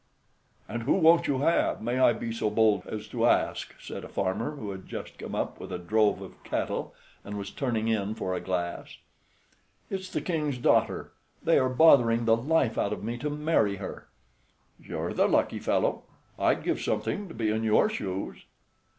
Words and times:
"And 0.67 0.81
who 0.81 0.93
won't 0.93 1.27
you 1.27 1.37
have, 1.41 1.79
may 1.79 1.99
I 1.99 2.11
be 2.13 2.31
so 2.31 2.49
bold 2.49 2.87
as 2.87 3.07
to 3.09 3.27
ask?" 3.27 3.79
said 3.79 4.03
a 4.03 4.07
farmer, 4.09 4.55
who 4.55 4.71
had 4.71 4.87
just 4.87 5.19
come 5.19 5.35
up 5.35 5.59
with 5.59 5.71
a 5.71 5.77
drove 5.77 6.21
of 6.23 6.43
cattle, 6.43 6.95
and 7.23 7.37
was 7.37 7.51
turning 7.51 7.87
in 7.87 8.15
for 8.15 8.33
a 8.33 8.39
glass. 8.41 8.97
"It's 9.91 10.09
the 10.09 10.19
King's 10.19 10.57
daughter. 10.57 11.11
They 11.43 11.59
are 11.59 11.69
bothering 11.69 12.25
the 12.25 12.35
life 12.35 12.79
out 12.79 12.93
of 12.93 13.03
me 13.03 13.19
to 13.19 13.29
marry 13.29 13.75
her." 13.75 14.07
"You're 14.79 15.13
the 15.13 15.27
lucky 15.27 15.59
fellow. 15.59 16.01
I'd 16.39 16.63
give 16.63 16.81
something 16.81 17.27
to 17.27 17.35
be 17.35 17.51
in 17.51 17.61
your 17.63 17.87
shoes." 17.87 18.45